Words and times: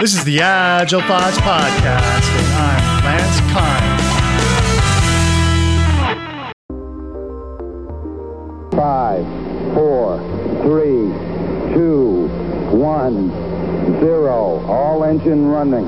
This 0.00 0.12
is 0.14 0.24
the 0.24 0.40
Agile 0.40 1.00
Thoughts 1.00 1.38
Podcast, 1.38 2.28
and 2.38 2.48
I'm 2.60 3.04
Lance 3.06 3.40
Kind. 3.48 3.96
Five, 8.76 9.24
four, 9.72 10.18
three, 10.62 11.08
two, 11.72 12.28
one, 12.76 13.30
zero. 14.00 14.60
All 14.66 15.02
engine 15.04 15.46
running. 15.46 15.86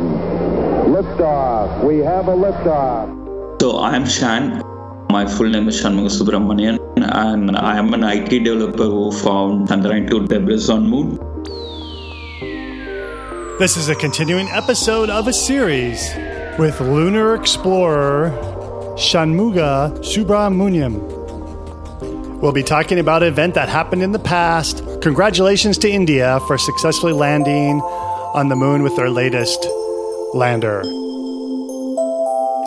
Liftoff. 0.88 1.84
We 1.84 1.98
have 1.98 2.28
a 2.28 2.34
liftoff. 2.34 3.60
So 3.60 3.78
I'm 3.78 4.06
Shan. 4.06 4.62
My 5.10 5.26
full 5.26 5.50
name 5.50 5.68
is 5.68 5.82
Shanmuga 5.82 6.08
Subramanian, 6.08 6.78
and 6.96 7.56
I 7.56 7.76
am 7.76 7.92
an 7.92 8.04
IT 8.04 8.30
developer 8.42 8.84
who 8.84 9.12
found 9.12 9.68
Chandrayaan 9.68 10.08
2 10.08 10.26
debris 10.28 10.68
on 10.70 10.88
Moon. 10.88 11.18
This 13.58 13.76
is 13.76 13.88
a 13.88 13.96
continuing 13.96 14.46
episode 14.50 15.10
of 15.10 15.26
a 15.26 15.32
series 15.32 16.14
with 16.60 16.80
lunar 16.80 17.34
explorer 17.34 18.30
Shanmuga 18.96 19.98
Subramanian. 19.98 20.94
We'll 22.40 22.52
be 22.52 22.62
talking 22.62 23.00
about 23.00 23.24
an 23.24 23.30
event 23.30 23.54
that 23.54 23.68
happened 23.68 24.04
in 24.04 24.12
the 24.12 24.20
past. 24.20 24.84
Congratulations 25.02 25.76
to 25.78 25.90
India 25.90 26.38
for 26.46 26.56
successfully 26.56 27.12
landing 27.12 27.80
on 27.80 28.48
the 28.48 28.54
moon 28.54 28.84
with 28.84 28.94
their 28.94 29.10
latest 29.10 29.58
lander. 30.34 30.84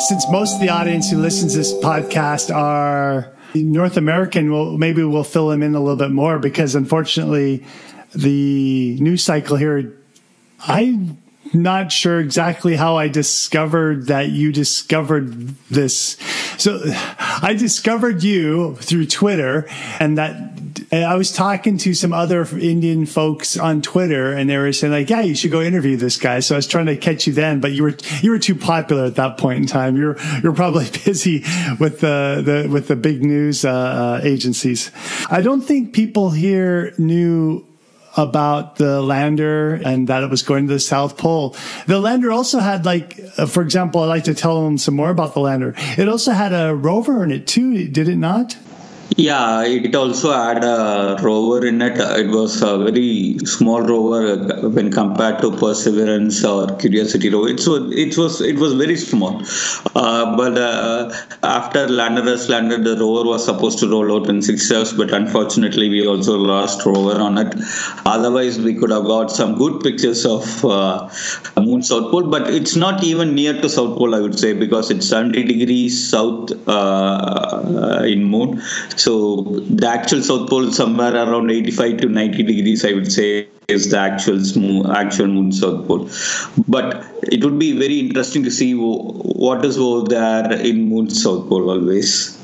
Since 0.09 0.29
most 0.29 0.55
of 0.55 0.59
the 0.59 0.67
audience 0.69 1.09
who 1.09 1.19
listens 1.19 1.53
to 1.53 1.59
this 1.59 1.73
podcast 1.75 2.53
are 2.53 3.33
North 3.55 3.95
American, 3.95 4.51
well, 4.51 4.77
maybe 4.77 5.05
we'll 5.05 5.23
fill 5.23 5.47
them 5.47 5.63
in 5.63 5.73
a 5.73 5.79
little 5.79 5.95
bit 5.95 6.11
more 6.11 6.37
because 6.37 6.75
unfortunately, 6.75 7.63
the 8.13 8.97
news 8.99 9.23
cycle 9.23 9.55
here 9.55 10.00
I'm 10.67 11.17
not 11.53 11.91
sure 11.91 12.19
exactly 12.19 12.75
how 12.75 12.95
I 12.95 13.07
discovered 13.07 14.07
that 14.07 14.29
you 14.29 14.51
discovered 14.51 15.47
this. 15.69 16.17
So 16.57 16.81
I 17.17 17.55
discovered 17.57 18.23
you 18.23 18.75
through 18.75 19.07
Twitter 19.07 19.67
and 19.99 20.17
that 20.17 20.51
I 20.91 21.15
was 21.15 21.31
talking 21.31 21.77
to 21.79 21.93
some 21.93 22.13
other 22.13 22.45
Indian 22.57 23.05
folks 23.05 23.57
on 23.57 23.81
Twitter 23.81 24.33
and 24.33 24.49
they 24.49 24.57
were 24.57 24.71
saying 24.73 24.93
like, 24.93 25.09
yeah, 25.09 25.21
you 25.21 25.35
should 25.35 25.51
go 25.51 25.61
interview 25.61 25.97
this 25.97 26.17
guy. 26.17 26.39
So 26.41 26.55
I 26.55 26.57
was 26.57 26.67
trying 26.67 26.87
to 26.87 26.97
catch 26.97 27.27
you 27.27 27.33
then, 27.33 27.59
but 27.59 27.71
you 27.71 27.83
were, 27.83 27.95
you 28.21 28.31
were 28.31 28.39
too 28.39 28.55
popular 28.55 29.05
at 29.05 29.15
that 29.15 29.37
point 29.37 29.59
in 29.59 29.67
time. 29.67 29.95
You're, 29.97 30.17
you're 30.43 30.53
probably 30.53 30.89
busy 31.05 31.43
with 31.79 31.99
the, 31.99 32.41
the, 32.45 32.69
with 32.69 32.87
the 32.87 32.95
big 32.95 33.23
news, 33.23 33.65
uh, 33.65 33.71
uh, 33.71 34.19
agencies. 34.23 34.91
I 35.29 35.41
don't 35.41 35.61
think 35.61 35.93
people 35.93 36.31
here 36.31 36.93
knew 36.97 37.65
about 38.17 38.75
the 38.75 39.01
lander 39.01 39.75
and 39.75 40.07
that 40.07 40.23
it 40.23 40.29
was 40.29 40.43
going 40.43 40.67
to 40.67 40.73
the 40.73 40.79
South 40.79 41.17
Pole. 41.17 41.55
The 41.87 41.99
lander 41.99 42.31
also 42.31 42.59
had 42.59 42.85
like, 42.85 43.19
uh, 43.37 43.45
for 43.45 43.63
example, 43.63 44.01
I'd 44.01 44.07
like 44.07 44.23
to 44.25 44.33
tell 44.33 44.63
them 44.63 44.77
some 44.77 44.95
more 44.95 45.09
about 45.09 45.33
the 45.33 45.39
lander. 45.39 45.73
It 45.97 46.09
also 46.09 46.31
had 46.31 46.53
a 46.53 46.75
rover 46.75 47.23
in 47.23 47.31
it 47.31 47.47
too, 47.47 47.87
did 47.87 48.07
it 48.07 48.17
not? 48.17 48.57
Yeah, 49.17 49.63
it 49.63 49.93
also 49.93 50.31
had 50.31 50.63
a 50.63 51.17
rover 51.21 51.65
in 51.67 51.81
it. 51.81 51.97
It 51.97 52.27
was 52.29 52.61
a 52.61 52.77
very 52.77 53.37
small 53.45 53.81
rover 53.81 54.69
when 54.69 54.89
compared 54.89 55.41
to 55.41 55.51
Perseverance 55.51 56.43
or 56.45 56.67
Curiosity 56.77 57.29
rover. 57.29 57.49
It 57.49 57.67
was 57.67 57.91
it 57.91 58.17
was 58.17 58.39
it 58.41 58.57
was 58.57 58.73
very 58.73 58.95
small. 58.95 59.41
Uh, 59.95 60.35
but 60.37 60.57
uh, 60.57 61.13
after 61.43 61.87
lander 61.89 62.23
has 62.23 62.47
landed, 62.47 62.85
the 62.85 62.97
rover 62.97 63.27
was 63.27 63.43
supposed 63.43 63.79
to 63.79 63.89
roll 63.89 64.15
out 64.15 64.29
in 64.29 64.41
six 64.41 64.69
years, 64.71 64.93
but 64.93 65.13
unfortunately, 65.13 65.89
we 65.89 66.07
also 66.07 66.37
lost 66.37 66.85
rover 66.85 67.19
on 67.19 67.37
it. 67.37 67.53
Otherwise, 68.05 68.59
we 68.59 68.73
could 68.73 68.91
have 68.91 69.03
got 69.03 69.29
some 69.29 69.55
good 69.57 69.81
pictures 69.81 70.25
of 70.25 70.63
uh, 70.63 71.09
Moon 71.71 71.81
South 71.81 72.11
Pole. 72.11 72.27
But 72.27 72.49
it's 72.49 72.75
not 72.75 73.03
even 73.03 73.33
near 73.33 73.53
to 73.61 73.69
South 73.69 73.97
Pole, 73.97 74.15
I 74.15 74.19
would 74.19 74.37
say, 74.37 74.53
because 74.53 74.91
it's 74.91 75.07
70 75.07 75.43
degrees 75.43 76.09
south 76.09 76.51
uh, 76.67 78.03
in 78.05 78.23
Moon. 78.25 78.61
So 78.95 79.43
the 79.69 79.87
actual 79.87 80.21
South 80.21 80.49
Pole 80.49 80.71
somewhere 80.71 81.15
around 81.15 81.49
85 81.49 81.97
to 82.01 82.09
90 82.09 82.43
degrees, 82.43 82.85
I 82.85 82.93
would 82.93 83.11
say, 83.11 83.47
is 83.67 83.89
the 83.89 83.97
actual 83.97 84.91
actual 84.91 85.27
moon 85.27 85.51
South 85.51 85.87
Pole. 85.87 86.09
But 86.67 87.05
it 87.23 87.43
would 87.43 87.57
be 87.57 87.71
very 87.71 87.99
interesting 87.99 88.43
to 88.43 88.51
see 88.51 88.73
what 88.73 89.63
is 89.63 89.77
over 89.77 90.07
there 90.07 90.51
in 90.51 90.89
moon 90.89 91.09
South 91.09 91.47
Pole 91.47 91.69
always. 91.69 92.40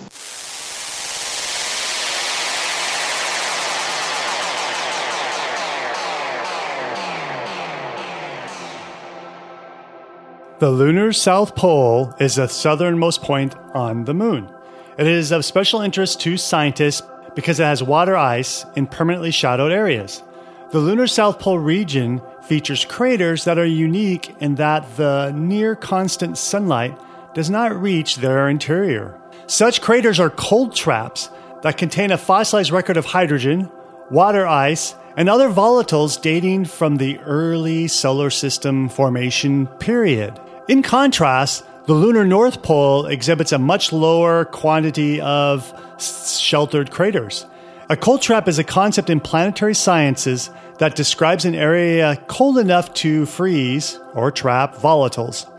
The 10.59 10.72
lunar 10.72 11.13
South 11.13 11.56
Pole 11.56 12.16
is 12.19 12.38
the 12.38 12.47
southernmost 12.47 13.22
point 13.22 13.56
on 13.75 14.06
the 14.06 14.16
moon. 14.16 14.50
It 14.97 15.06
is 15.06 15.31
of 15.31 15.45
special 15.45 15.81
interest 15.81 16.19
to 16.22 16.35
scientists 16.35 17.03
because 17.35 17.59
it 17.59 17.66
has 17.66 17.84
water 17.84 18.18
ice 18.18 18.66
in 18.75 18.88
permanently 18.88 19.29
shadowed 19.29 19.72
areas. 19.72 20.23
The 20.72 20.79
lunar 20.79 21.06
South 21.06 21.38
Pole 21.38 21.59
region 21.59 22.23
features 22.41 22.85
craters 22.85 23.44
that 23.44 23.59
are 23.59 23.68
unique 23.68 24.35
in 24.40 24.56
that 24.56 24.97
the 24.97 25.31
near 25.35 25.75
constant 25.75 26.40
sunlight 26.40 26.97
does 27.35 27.51
not 27.51 27.79
reach 27.79 28.16
their 28.16 28.50
interior. 28.50 29.16
Such 29.45 29.79
craters 29.79 30.19
are 30.19 30.31
cold 30.31 30.75
traps 30.75 31.29
that 31.62 31.78
contain 31.78 32.09
a 32.09 32.18
fossilized 32.18 32.72
record 32.72 32.97
of 32.97 33.06
hydrogen, 33.06 33.69
water 34.09 34.47
ice, 34.47 34.95
and 35.16 35.29
other 35.29 35.50
volatiles 35.50 36.19
dating 36.19 36.66
from 36.66 36.97
the 36.97 37.19
early 37.19 37.88
solar 37.88 38.31
system 38.31 38.89
formation 38.89 39.68
period. 39.68 40.39
In 40.67 40.83
contrast, 40.83 41.63
the 41.85 41.94
lunar 41.94 42.25
North 42.25 42.61
Pole 42.61 43.05
exhibits 43.05 43.53
a 43.53 43.57
much 43.57 43.94
lower 43.94 44.44
quantity 44.44 45.22
of 45.22 45.73
sheltered 45.97 46.91
craters. 46.91 47.45
A 47.89 47.95
cold 47.95 48.22
trap 48.22 48.50
is 48.50 48.59
a 48.59 48.66
concept 48.66 49.09
in 49.09 49.22
planetary 49.22 49.73
sciences 49.73 50.50
that 50.79 50.97
describes 50.97 51.45
an 51.45 51.56
area 51.56 52.22
cold 52.27 52.57
enough 52.57 52.94
to 52.95 53.25
freeze 53.25 53.97
or 54.13 54.29
trap 54.29 54.75
volatiles. 54.75 55.50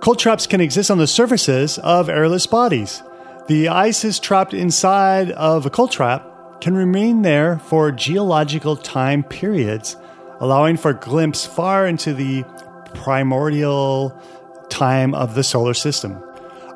Cold 0.00 0.18
traps 0.18 0.48
can 0.48 0.60
exist 0.60 0.90
on 0.90 0.98
the 0.98 1.06
surfaces 1.06 1.78
of 1.78 2.08
airless 2.08 2.48
bodies. 2.48 3.04
The 3.46 3.68
ice 3.68 4.04
is 4.04 4.18
trapped 4.18 4.52
inside 4.52 5.30
of 5.30 5.64
a 5.64 5.70
cold 5.70 5.92
trap 5.92 6.60
can 6.60 6.74
remain 6.74 7.22
there 7.22 7.60
for 7.60 7.92
geological 7.92 8.76
time 8.76 9.22
periods, 9.22 9.96
allowing 10.40 10.76
for 10.76 10.90
a 10.90 10.94
glimpse 10.94 11.46
far 11.46 11.86
into 11.86 12.12
the 12.12 12.44
primordial 12.94 14.20
time 14.76 15.14
of 15.14 15.34
the 15.34 15.42
solar 15.42 15.74
system. 15.74 16.22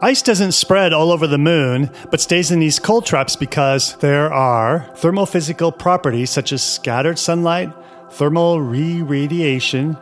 Ice 0.02 0.22
doesn't 0.22 0.52
spread 0.52 0.94
all 0.94 1.12
over 1.12 1.26
the 1.26 1.36
moon, 1.36 1.90
but 2.10 2.22
stays 2.22 2.50
in 2.50 2.58
these 2.58 2.78
cold 2.78 3.04
traps 3.04 3.36
because 3.36 3.96
there 3.96 4.32
are 4.32 4.86
thermophysical 4.94 5.78
properties 5.78 6.30
such 6.30 6.52
as 6.52 6.62
scattered 6.62 7.18
sunlight, 7.18 7.70
thermal 8.12 8.62
re 8.62 9.02
radiation, 9.02 9.98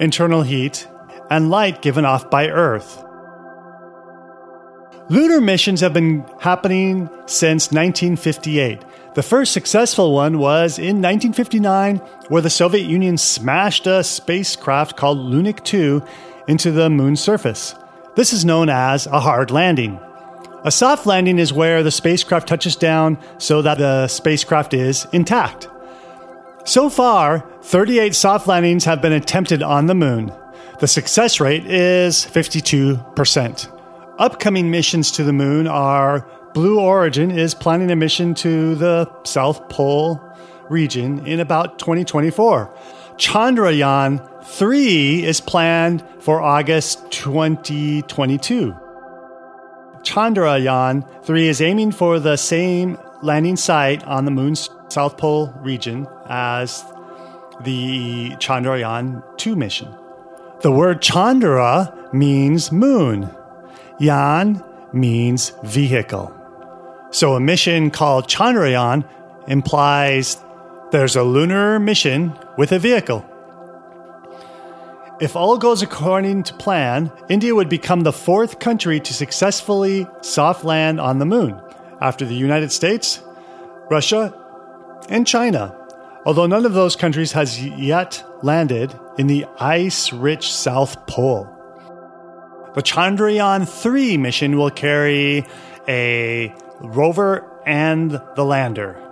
internal 0.00 0.42
heat, 0.42 0.88
and 1.30 1.50
light 1.50 1.82
given 1.82 2.04
off 2.04 2.28
by 2.28 2.48
Earth. 2.48 3.04
Lunar 5.08 5.40
missions 5.40 5.80
have 5.80 5.94
been 5.94 6.26
happening 6.40 7.08
since 7.26 7.70
1958. 7.70 8.82
The 9.14 9.22
first 9.22 9.52
successful 9.52 10.12
one 10.12 10.38
was 10.38 10.78
in 10.78 11.00
1959, 11.00 11.96
where 12.28 12.42
the 12.42 12.50
Soviet 12.50 12.84
Union 12.84 13.16
smashed 13.16 13.86
a 13.86 14.04
spacecraft 14.04 14.96
called 14.96 15.18
Lunik 15.18 15.64
2 15.64 16.02
into 16.48 16.72
the 16.72 16.90
moon's 16.90 17.20
surface. 17.20 17.74
This 18.16 18.32
is 18.32 18.44
known 18.44 18.68
as 18.68 19.06
a 19.06 19.20
hard 19.20 19.52
landing. 19.52 20.00
A 20.64 20.72
soft 20.72 21.06
landing 21.06 21.38
is 21.38 21.52
where 21.52 21.84
the 21.84 21.92
spacecraft 21.92 22.48
touches 22.48 22.74
down 22.74 23.16
so 23.38 23.62
that 23.62 23.78
the 23.78 24.08
spacecraft 24.08 24.74
is 24.74 25.06
intact. 25.12 25.68
So 26.64 26.90
far, 26.90 27.48
38 27.62 28.14
soft 28.14 28.48
landings 28.48 28.84
have 28.84 29.00
been 29.00 29.12
attempted 29.12 29.62
on 29.62 29.86
the 29.86 29.94
moon. 29.94 30.32
The 30.80 30.88
success 30.88 31.38
rate 31.38 31.64
is 31.66 32.24
52%. 32.24 33.80
Upcoming 34.18 34.70
missions 34.70 35.12
to 35.12 35.22
the 35.22 35.32
moon 35.32 35.68
are 35.68 36.28
Blue 36.54 36.80
Origin 36.80 37.30
is 37.30 37.54
planning 37.54 37.90
a 37.90 37.96
mission 37.96 38.34
to 38.34 38.74
the 38.74 39.08
South 39.24 39.68
Pole 39.68 40.20
region 40.68 41.24
in 41.26 41.40
about 41.40 41.78
2024. 41.78 42.74
Chandrayaan 43.18 44.22
3 44.44 45.24
is 45.24 45.40
planned 45.40 46.04
for 46.20 46.40
August 46.40 47.10
2022. 47.10 48.76
Chandrayaan 50.02 51.24
3 51.24 51.48
is 51.48 51.60
aiming 51.60 51.90
for 51.90 52.20
the 52.20 52.36
same 52.36 52.96
landing 53.20 53.56
site 53.56 54.04
on 54.04 54.24
the 54.24 54.30
moon's 54.30 54.70
South 54.88 55.16
Pole 55.18 55.52
region 55.62 56.06
as 56.28 56.84
the 57.64 58.30
Chandrayaan 58.38 59.24
2 59.36 59.56
mission. 59.56 59.92
The 60.60 60.70
word 60.70 61.02
Chandra 61.02 61.92
means 62.12 62.70
moon. 62.70 63.28
Yan 63.98 64.62
means 64.92 65.52
vehicle. 65.64 66.32
So 67.10 67.34
a 67.34 67.40
mission 67.40 67.90
called 67.90 68.28
Chandrayaan 68.28 69.04
implies 69.48 70.36
there's 70.92 71.16
a 71.16 71.24
lunar 71.24 71.80
mission 71.80 72.32
with 72.58 72.72
a 72.72 72.78
vehicle. 72.78 73.24
If 75.20 75.36
all 75.36 75.56
goes 75.58 75.80
according 75.80 76.42
to 76.44 76.54
plan, 76.54 77.10
India 77.28 77.54
would 77.54 77.68
become 77.68 78.00
the 78.02 78.12
fourth 78.12 78.58
country 78.58 79.00
to 79.00 79.14
successfully 79.14 80.06
soft 80.20 80.64
land 80.64 81.00
on 81.00 81.18
the 81.18 81.24
moon, 81.24 81.58
after 82.00 82.24
the 82.24 82.34
United 82.34 82.72
States, 82.72 83.22
Russia, 83.90 84.34
and 85.08 85.26
China. 85.26 85.74
Although 86.26 86.46
none 86.46 86.66
of 86.66 86.74
those 86.74 86.96
countries 86.96 87.32
has 87.32 87.64
yet 87.64 88.22
landed 88.42 88.92
in 89.18 89.28
the 89.28 89.46
ice 89.58 90.12
rich 90.12 90.52
South 90.52 91.06
Pole. 91.06 91.48
The 92.74 92.82
Chandrayaan 92.82 93.68
3 93.68 94.16
mission 94.18 94.56
will 94.56 94.70
carry 94.70 95.46
a 95.88 96.54
rover 96.80 97.48
and 97.64 98.10
the 98.10 98.44
lander. 98.44 99.07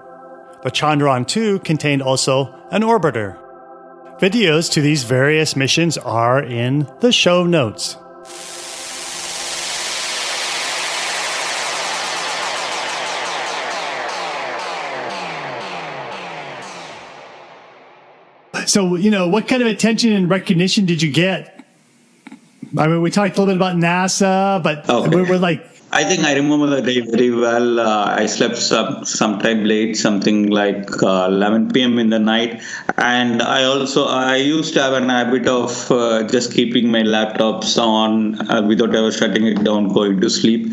The 0.62 0.70
Chandrayaan 0.70 1.26
2 1.26 1.61
contained 1.61 2.03
also 2.03 2.53
an 2.70 2.82
orbiter. 2.82 3.38
Videos 4.19 4.70
to 4.73 4.81
these 4.81 5.05
various 5.05 5.55
missions 5.55 5.97
are 5.99 6.43
in 6.43 6.88
the 7.00 7.12
show 7.12 7.44
notes. 7.44 7.97
So, 18.67 18.97
you 18.97 19.11
know, 19.11 19.29
what 19.29 19.47
kind 19.47 19.62
of 19.62 19.69
attention 19.69 20.12
and 20.12 20.29
recognition 20.29 20.87
did 20.87 21.00
you 21.02 21.12
get? 21.12 21.64
I 22.76 22.88
mean, 22.88 23.00
we 23.00 23.11
talked 23.11 23.37
a 23.37 23.41
little 23.41 23.55
bit 23.55 23.56
about 23.56 23.76
NASA, 23.76 24.62
but 24.62 24.88
Okay. 24.88 25.14
we're, 25.14 25.29
we're 25.29 25.38
like, 25.38 25.64
I 25.98 26.04
think 26.04 26.25
I 26.25 26.34
remember 26.34 26.66
the 26.66 26.82
day 26.82 27.00
very 27.00 27.31
well. 27.31 27.81
Uh, 27.81 28.04
I 28.22 28.26
slept 28.26 28.58
some 28.58 29.06
sometime 29.06 29.64
late, 29.64 29.96
something 29.96 30.50
like 30.50 30.90
uh, 31.02 31.28
11 31.31 31.70
p.m. 31.70 31.98
in 31.98 32.10
the 32.10 32.19
night, 32.19 32.60
and 32.98 33.40
I 33.40 33.64
also 33.64 34.04
I 34.06 34.37
used 34.37 34.75
to 34.75 34.82
have 34.82 34.93
an 34.93 35.08
habit 35.08 35.48
of 35.48 35.90
uh, 35.90 36.25
just 36.25 36.52
keeping 36.52 36.90
my 36.90 37.02
laptops 37.14 37.78
on 37.82 38.38
uh, 38.50 38.60
without 38.60 38.94
ever 38.94 39.10
shutting 39.10 39.46
it 39.46 39.64
down, 39.64 39.88
going 39.94 40.20
to 40.20 40.28
sleep. 40.28 40.70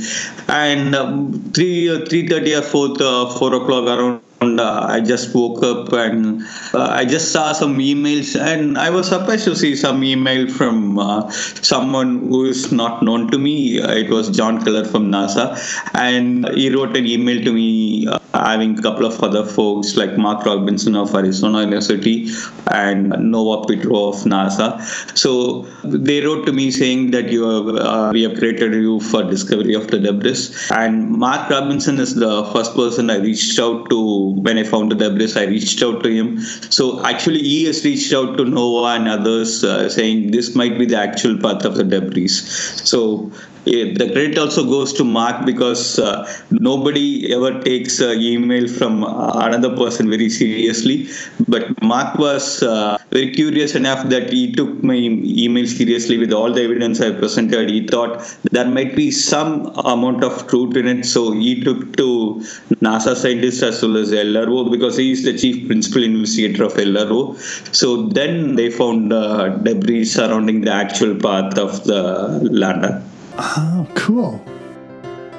And 0.49 0.93
um, 0.93 1.31
three 1.53 2.05
three 2.09 2.27
thirty 2.27 2.53
or 2.53 2.61
four 2.61 2.89
uh, 2.99 3.29
four 3.39 3.55
o'clock 3.55 3.85
around. 3.97 4.19
Uh, 4.43 4.85
I 4.89 4.99
just 4.99 5.33
woke 5.33 5.63
up 5.63 5.93
and 5.93 6.43
uh, 6.73 6.89
I 6.89 7.05
just 7.05 7.31
saw 7.31 7.53
some 7.53 7.77
emails, 7.77 8.39
and 8.39 8.77
I 8.77 8.89
was 8.89 9.07
surprised 9.07 9.45
to 9.45 9.55
see 9.55 9.73
some 9.75 10.03
email 10.03 10.49
from 10.49 10.99
uh, 10.99 11.29
someone 11.29 12.27
who 12.27 12.45
is 12.45 12.71
not 12.71 13.01
known 13.03 13.31
to 13.31 13.37
me. 13.37 13.77
It 13.77 14.09
was 14.09 14.29
John 14.29 14.61
Keller 14.63 14.83
from 14.83 15.09
NASA, 15.09 15.45
and 15.93 16.47
he 16.49 16.69
wrote 16.69 16.97
an 16.97 17.07
email 17.07 17.41
to 17.43 17.53
me, 17.53 18.05
uh, 18.07 18.19
having 18.33 18.77
a 18.77 18.81
couple 18.81 19.05
of 19.05 19.23
other 19.23 19.45
folks 19.45 19.95
like 19.95 20.17
Mark 20.17 20.45
Robinson 20.45 20.97
of 20.97 21.15
Arizona 21.15 21.61
University 21.61 22.29
and 22.71 23.09
Noah 23.31 23.65
Petro 23.65 24.09
of 24.09 24.15
NASA. 24.23 24.81
So 25.17 25.61
they 25.85 26.19
wrote 26.25 26.45
to 26.47 26.51
me 26.51 26.69
saying 26.71 27.11
that 27.11 27.29
you 27.29 27.43
have, 27.43 27.75
uh, 27.75 28.11
we 28.13 28.23
have 28.23 28.37
created 28.37 28.73
you 28.73 28.99
for 28.99 29.23
discovery 29.23 29.73
of 29.73 29.87
the 29.87 29.99
debris, 29.99 30.49
and 30.71 31.11
Mark 31.11 31.49
Robinson 31.49 31.97
is 31.97 32.15
the 32.15 32.43
first 32.51 32.75
person 32.75 33.09
I 33.09 33.19
reached 33.19 33.57
out 33.57 33.89
to 33.89 34.32
when 34.41 34.57
I 34.57 34.63
found 34.63 34.91
the 34.91 34.95
debris. 34.95 35.33
I 35.35 35.45
reached 35.45 35.81
out 35.81 36.03
to 36.03 36.09
him. 36.09 36.39
So 36.69 37.03
actually, 37.05 37.39
he 37.39 37.65
has 37.65 37.83
reached 37.83 38.13
out 38.13 38.37
to 38.37 38.45
Noah 38.45 38.95
and 38.95 39.07
others, 39.07 39.63
uh, 39.63 39.89
saying 39.89 40.31
this 40.31 40.55
might 40.55 40.77
be 40.77 40.85
the 40.85 40.97
actual 40.97 41.37
path 41.37 41.65
of 41.65 41.75
the 41.75 41.83
debris. 41.83 42.27
So 42.27 43.31
the 43.65 44.09
credit 44.11 44.37
also 44.37 44.63
goes 44.65 44.91
to 44.93 45.03
Mark 45.03 45.45
because 45.45 45.99
uh, 45.99 46.29
nobody 46.51 47.33
ever 47.33 47.61
takes 47.61 48.01
email 48.01 48.67
from 48.67 49.03
uh, 49.03 49.31
another 49.47 49.75
person 49.75 50.09
very 50.09 50.29
seriously. 50.29 51.07
But 51.47 51.81
Mark 51.81 52.17
was 52.17 52.61
uh, 52.63 52.97
very 53.11 53.31
curious 53.31 53.75
enough 53.75 54.09
that 54.09 54.31
he 54.31 54.51
took 54.51 54.83
my 54.83 54.95
email 54.95 55.65
seriously 55.67 56.17
with 56.17 56.33
all 56.33 56.51
the 56.51 56.63
evidence 56.63 56.99
I 56.99 57.11
presented. 57.11 57.69
He 57.69 57.87
thought 57.87 58.21
there 58.51 58.67
might 58.67 58.95
be 58.95 59.11
some 59.11 59.67
amount 59.77 60.23
of 60.23 60.47
truth 60.47 60.75
in 60.75 60.87
it, 60.87 61.05
so 61.05 61.31
he 61.31 61.61
took 61.63 61.95
to 61.97 62.41
NASA 62.81 63.15
scientists 63.15 63.63
as 63.63 63.81
well 63.81 63.97
as 63.97 64.11
LRO 64.11 64.69
because 64.69 64.97
he 64.97 65.11
is 65.11 65.23
the 65.23 65.37
chief 65.37 65.67
principal 65.67 66.03
investigator 66.03 66.65
of 66.65 66.73
LRO. 66.73 67.37
So 67.73 68.07
then 68.07 68.55
they 68.55 68.69
found 68.69 69.13
uh, 69.13 69.49
debris 69.49 70.05
surrounding 70.05 70.61
the 70.61 70.73
actual 70.73 71.15
path 71.15 71.57
of 71.57 71.83
the 71.85 72.39
lander. 72.51 73.03
Oh, 73.37 73.87
cool. 73.95 74.43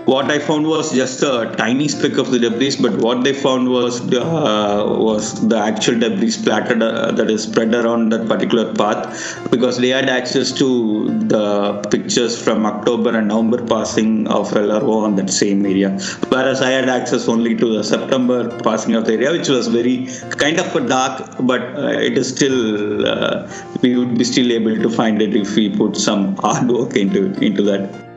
What 0.06 0.30
I 0.30 0.38
found 0.38 0.66
was 0.66 0.92
just 0.92 1.22
a 1.22 1.54
tiny 1.56 1.88
speck 1.88 2.18
of 2.18 2.30
the 2.30 2.38
debris, 2.38 2.76
but 2.78 2.92
what 2.98 3.24
they 3.24 3.32
found 3.32 3.70
was 3.70 4.02
uh, 4.12 4.84
was 4.86 5.48
the 5.48 5.56
actual 5.56 5.98
debris 5.98 6.32
splattered 6.32 6.82
uh, 6.82 7.12
that 7.12 7.30
is 7.30 7.44
spread 7.44 7.74
around 7.74 8.10
that 8.12 8.28
particular 8.28 8.74
path, 8.74 9.48
because 9.50 9.78
they 9.78 9.88
had 9.88 10.10
access 10.10 10.52
to 10.52 11.08
the 11.28 11.80
pictures 11.90 12.40
from 12.40 12.66
October 12.66 13.16
and 13.16 13.28
November 13.28 13.64
passing 13.66 14.28
of 14.28 14.50
LRO 14.50 15.04
on 15.04 15.16
that 15.16 15.30
same 15.30 15.64
area, 15.64 15.98
whereas 16.28 16.60
I 16.60 16.70
had 16.72 16.90
access 16.90 17.26
only 17.26 17.56
to 17.56 17.76
the 17.78 17.82
September 17.82 18.50
passing 18.60 18.94
of 18.96 19.06
the 19.06 19.14
area, 19.14 19.32
which 19.32 19.48
was 19.48 19.68
very 19.68 20.08
kind 20.36 20.60
of 20.60 20.76
a 20.76 20.86
dark, 20.86 21.34
but 21.40 21.62
uh, 21.78 21.88
it 21.88 22.18
is 22.18 22.28
still 22.28 23.06
uh, 23.06 23.50
we 23.80 23.96
would 23.96 24.18
be 24.18 24.24
still 24.24 24.52
able 24.52 24.76
to 24.76 24.90
find 24.90 25.22
it 25.22 25.34
if 25.34 25.56
we 25.56 25.74
put 25.74 25.96
some 25.96 26.36
hard 26.36 26.68
work 26.68 26.94
into 26.94 27.32
into 27.40 27.62
that. 27.62 28.13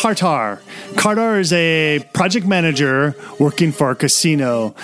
Kartar. 0.00 0.58
Kartar 0.94 1.38
is 1.38 1.52
a 1.52 1.98
project 2.14 2.46
manager 2.46 3.14
working 3.38 3.70
for 3.70 3.90
a 3.90 3.94
casino. 3.94 4.74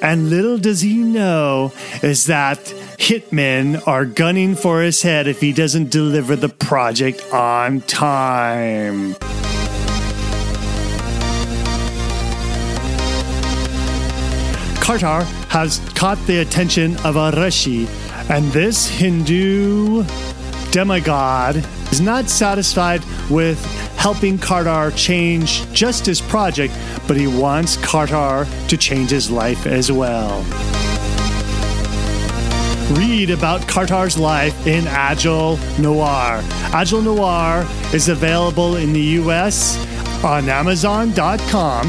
And 0.00 0.30
little 0.30 0.56
does 0.56 0.80
he 0.80 0.96
know 0.96 1.74
is 2.02 2.24
that 2.24 2.56
hitmen 2.96 3.86
are 3.86 4.06
gunning 4.06 4.54
for 4.54 4.80
his 4.80 5.02
head 5.02 5.28
if 5.28 5.42
he 5.42 5.52
doesn't 5.52 5.90
deliver 5.90 6.36
the 6.36 6.48
project 6.48 7.22
on 7.34 7.82
time. 7.82 9.12
Kartar 14.80 15.24
has 15.50 15.80
caught 15.94 16.18
the 16.26 16.38
attention 16.38 16.96
of 17.04 17.16
a 17.16 17.30
Rishi, 17.32 17.86
and 18.30 18.50
this 18.52 18.88
Hindu 18.88 20.04
demigod 20.70 21.56
is 21.92 22.00
not 22.00 22.30
satisfied 22.30 23.02
with 23.28 23.60
helping 24.02 24.36
Kartar 24.36 24.90
change 24.96 25.64
just 25.72 26.04
his 26.04 26.20
project, 26.20 26.74
but 27.06 27.16
he 27.16 27.28
wants 27.28 27.76
Kartar 27.76 28.48
to 28.66 28.76
change 28.76 29.10
his 29.10 29.30
life 29.30 29.64
as 29.64 29.92
well. 29.92 30.42
Read 32.98 33.30
about 33.30 33.60
Kartar's 33.60 34.18
life 34.18 34.66
in 34.66 34.88
Agile 34.88 35.56
Noir. 35.78 36.40
Agile 36.74 37.02
Noir 37.02 37.64
is 37.94 38.08
available 38.08 38.74
in 38.74 38.92
the 38.92 39.20
US 39.20 39.78
on 40.24 40.48
Amazon.com 40.48 41.86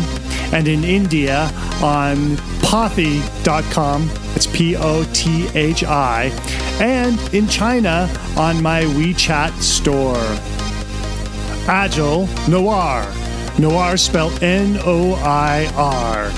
and 0.54 0.68
in 0.68 0.84
India 0.84 1.50
on 1.82 2.38
Pothi.com. 2.62 4.08
It's 4.36 4.46
P 4.46 4.76
O 4.76 5.04
T 5.14 5.48
H 5.56 5.84
I. 5.84 6.26
And 6.80 7.20
in 7.34 7.48
China 7.48 8.08
on 8.38 8.62
my 8.62 8.84
WeChat 8.84 9.60
store. 9.64 10.62
Agile 11.67 12.27
Noir. 12.50 13.12
Noir 13.58 13.98
spelled 13.98 14.43
N 14.43 14.77
O 14.84 15.13
I 15.15 15.72
R. 15.75 16.29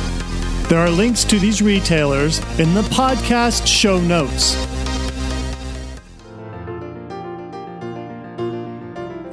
There 0.69 0.79
are 0.79 0.89
links 0.89 1.23
to 1.25 1.39
these 1.39 1.61
retailers 1.61 2.39
in 2.59 2.73
the 2.73 2.81
podcast 2.83 3.65
show 3.65 3.99
notes. 3.99 4.55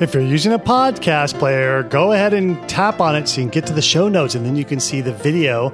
If 0.00 0.14
you're 0.14 0.22
using 0.22 0.52
a 0.52 0.58
podcast 0.58 1.38
player, 1.38 1.82
go 1.84 2.12
ahead 2.12 2.34
and 2.34 2.68
tap 2.68 3.00
on 3.00 3.14
it 3.14 3.28
so 3.28 3.40
you 3.40 3.44
can 3.44 3.50
get 3.50 3.66
to 3.66 3.72
the 3.72 3.82
show 3.82 4.08
notes 4.08 4.34
and 4.34 4.44
then 4.44 4.56
you 4.56 4.64
can 4.64 4.80
see 4.80 5.00
the 5.00 5.12
video 5.12 5.70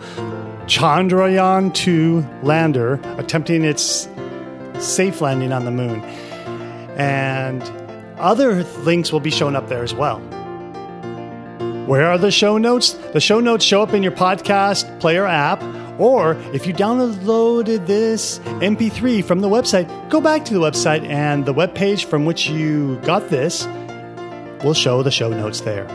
Chandrayaan 0.67 1.73
2 1.73 2.27
lander 2.43 3.01
attempting 3.17 3.65
its 3.65 4.09
safe 4.79 5.21
landing 5.21 5.53
on 5.53 5.65
the 5.65 5.71
moon. 5.71 6.03
And 6.99 7.63
other 8.21 8.65
links 8.85 9.13
will 9.13 9.21
be 9.21 9.31
shown 9.31 9.57
up 9.57 9.69
there 9.69 9.83
as 9.83 9.95
well. 9.95 10.21
Where 11.87 12.07
are 12.07 12.19
the 12.19 12.31
show 12.31 12.59
notes? 12.59 12.93
The 13.15 13.21
show 13.21 13.41
notes 13.41 13.65
show 13.65 13.83
up 13.83 13.95
in 13.95 14.03
your 14.03 14.13
podcast 14.13 15.01
player 15.01 15.25
app, 15.25 15.63
or 15.99 16.35
if 16.53 16.67
you 16.67 16.75
downloaded 16.75 17.87
this 17.87 18.41
MP3 18.61 19.25
from 19.25 19.41
the 19.41 19.49
website, 19.49 19.89
go 20.11 20.21
back 20.21 20.45
to 20.45 20.53
the 20.53 20.61
website 20.61 21.09
and 21.09 21.47
the 21.47 21.55
web 21.55 21.75
page 21.75 22.05
from 22.05 22.27
which 22.27 22.49
you 22.49 22.97
got 23.05 23.31
this 23.31 23.67
will 24.63 24.75
show 24.75 25.03
the 25.03 25.11
show 25.11 25.31
notes 25.31 25.63
there. 25.63 25.87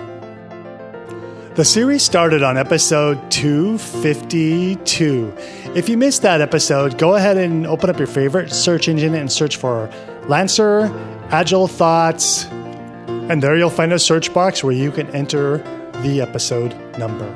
The 1.56 1.64
series 1.64 2.02
started 2.02 2.42
on 2.42 2.58
episode 2.58 3.20
252. 3.30 5.34
If 5.76 5.88
you 5.88 5.98
missed 5.98 6.24
that 6.24 6.42
episode, 6.42 6.98
go 6.98 7.14
ahead 7.14 7.38
and 7.38 7.68
open 7.68 7.92
up 7.92 8.00
your 8.00 8.08
favorite 8.08 8.52
search 8.52 8.88
engine 8.88 9.14
and 9.14 9.32
search 9.32 9.58
for 9.58 9.88
Lancer 10.28 10.92
Agile 11.30 11.68
Thoughts, 11.68 12.46
and 12.46 13.42
there 13.42 13.58
you'll 13.58 13.70
find 13.70 13.92
a 13.92 14.00
search 14.00 14.34
box 14.34 14.64
where 14.64 14.74
you 14.74 14.92
can 14.92 15.10
enter 15.10 15.58
the 16.02 16.22
episode 16.22 16.74
number. 16.98 17.30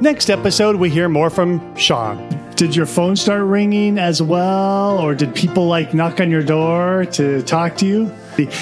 Next 0.00 0.30
episode, 0.30 0.76
we 0.76 0.90
hear 0.90 1.08
more 1.08 1.30
from 1.30 1.76
Shan. 1.76 2.52
Did 2.56 2.76
your 2.76 2.86
phone 2.86 3.16
start 3.16 3.42
ringing 3.42 3.98
as 3.98 4.22
well, 4.22 4.98
or 4.98 5.14
did 5.14 5.34
people 5.34 5.66
like 5.66 5.94
knock 5.94 6.20
on 6.20 6.30
your 6.30 6.42
door 6.42 7.06
to 7.12 7.42
talk 7.42 7.76
to 7.78 7.86
you? 7.86 8.12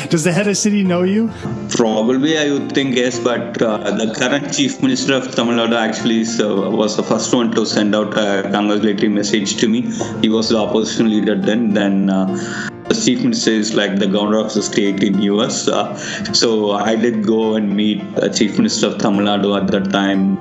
Does 0.09 0.25
the 0.25 0.33
head 0.33 0.49
of 0.49 0.57
city 0.57 0.83
know 0.83 1.03
you? 1.03 1.31
Probably, 1.71 2.37
I 2.37 2.51
would 2.51 2.73
think 2.73 2.97
yes, 2.97 3.19
but 3.21 3.63
uh, 3.63 3.91
the 3.93 4.13
current 4.19 4.53
chief 4.53 4.83
minister 4.83 5.15
of 5.15 5.33
Tamil 5.35 5.55
Nadu 5.55 5.77
actually 5.77 6.23
uh, 6.23 6.71
was 6.71 6.97
the 6.97 7.05
first 7.05 7.33
one 7.33 7.53
to 7.53 7.65
send 7.65 7.95
out 7.95 8.17
a 8.19 8.43
congratulatory 8.51 9.09
message 9.09 9.57
to 9.59 9.69
me. 9.69 9.83
He 10.23 10.29
was 10.29 10.49
the 10.49 10.59
opposition 10.59 11.09
leader 11.09 11.37
then. 11.37 11.73
Then 11.75 12.11
uh, 12.11 12.27
the 12.89 12.95
chief 12.95 13.23
minister 13.23 13.53
is 13.53 13.75
like 13.75 13.99
the 14.01 14.09
governor 14.09 14.39
of 14.39 14.53
the 14.53 14.63
state 14.63 15.05
in 15.05 15.23
US. 15.23 15.69
Uh, 15.69 15.95
so 16.33 16.73
I 16.73 16.97
did 16.97 17.25
go 17.25 17.55
and 17.55 17.77
meet 17.77 18.03
the 18.17 18.29
chief 18.29 18.57
minister 18.57 18.89
of 18.89 18.99
Tamil 18.99 19.27
Nadu 19.27 19.57
at 19.61 19.71
that 19.71 19.93
time 19.93 20.39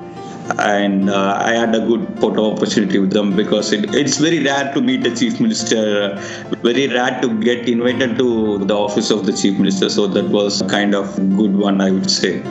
and 0.58 1.10
uh, 1.10 1.40
I 1.40 1.52
had 1.52 1.74
a 1.74 1.80
good 1.80 2.06
photo 2.20 2.52
opportunity 2.52 2.98
with 2.98 3.12
them 3.12 3.36
because 3.36 3.72
it, 3.72 3.94
it's 3.94 4.18
very 4.18 4.42
rare 4.42 4.72
to 4.74 4.80
meet 4.80 5.02
the 5.02 5.14
chief 5.14 5.40
minister, 5.40 6.16
very 6.62 6.88
rare 6.88 7.20
to 7.20 7.40
get 7.40 7.68
invited 7.68 8.18
to 8.18 8.58
the 8.58 8.76
office 8.76 9.10
of 9.10 9.26
the 9.26 9.32
chief 9.32 9.58
minister. 9.58 9.88
So 9.88 10.06
that 10.08 10.28
was 10.28 10.62
kind 10.62 10.94
of 10.94 11.14
good 11.36 11.54
one, 11.56 11.80
I 11.80 11.90
would 11.90 12.10
say. 12.10 12.42